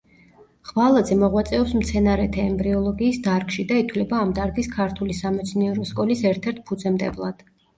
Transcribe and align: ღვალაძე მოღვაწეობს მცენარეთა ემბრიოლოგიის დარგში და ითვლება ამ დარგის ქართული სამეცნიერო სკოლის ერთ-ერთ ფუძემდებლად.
ღვალაძე 0.69 1.17
მოღვაწეობს 1.23 1.75
მცენარეთა 1.81 2.41
ემბრიოლოგიის 2.53 3.19
დარგში 3.29 3.67
და 3.73 3.79
ითვლება 3.83 4.23
ამ 4.23 4.33
დარგის 4.41 4.71
ქართული 4.75 5.19
სამეცნიერო 5.21 5.87
სკოლის 5.95 6.27
ერთ-ერთ 6.33 6.65
ფუძემდებლად. 6.73 7.47